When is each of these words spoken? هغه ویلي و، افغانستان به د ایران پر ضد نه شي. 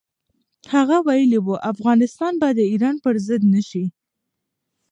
هغه 0.73 0.97
ویلي 1.07 1.39
و، 1.45 1.47
افغانستان 1.71 2.33
به 2.41 2.49
د 2.57 2.59
ایران 2.71 2.95
پر 3.03 3.15
ضد 3.27 3.41
نه 3.53 3.61
شي. 3.69 3.85